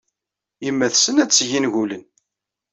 Yemma 0.65 0.87
tessen 0.93 1.21
ad 1.23 1.27
d-teg 1.29 1.49
ingulen. 1.57 2.03